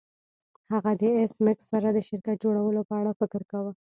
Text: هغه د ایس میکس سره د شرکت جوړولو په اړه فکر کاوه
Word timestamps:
هغه 0.71 0.91
د 1.01 1.03
ایس 1.17 1.33
میکس 1.45 1.65
سره 1.71 1.87
د 1.91 1.97
شرکت 2.09 2.37
جوړولو 2.43 2.81
په 2.89 2.93
اړه 2.99 3.11
فکر 3.19 3.41
کاوه 3.51 3.71